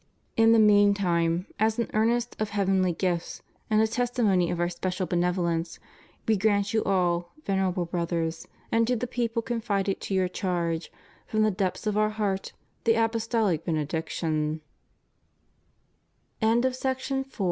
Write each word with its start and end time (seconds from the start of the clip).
In 0.35 0.51
the 0.51 0.57
meantime, 0.57 1.45
as 1.59 1.77
an 1.77 1.91
earnest 1.93 2.35
of 2.41 2.49
heavenly 2.49 2.91
gifts, 2.91 3.43
and 3.69 3.83
a 3.83 3.85
testimony 3.87 4.49
of 4.49 4.59
Our 4.59 4.67
special 4.67 5.05
benevolence. 5.05 5.77
We 6.27 6.37
grant 6.37 6.73
you 6.73 6.83
all, 6.85 7.33
Venerable 7.45 7.85
Brothers, 7.85 8.47
and 8.71 8.87
to 8.87 8.95
the 8.95 9.05
people 9.05 9.43
confided 9.43 10.01
to 10.01 10.15
your 10.15 10.27
charge^ 10.27 10.89
from 11.27 11.43
the 11.43 11.51
depths 11.51 11.85
of 11.85 11.99
Our 11.99 12.09
heart, 12.09 12.53
the 12.85 12.97